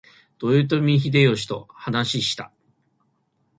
[0.41, 2.51] 豊臣秀吉と話した。